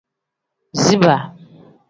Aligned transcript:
Ziba. 0.81 1.15